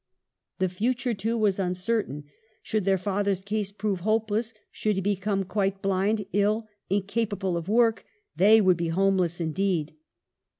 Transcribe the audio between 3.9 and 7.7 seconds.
hopeless, should he become quite blind, ill, incapable of